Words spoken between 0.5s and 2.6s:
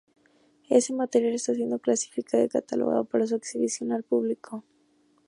Ese material está siendo clasificado y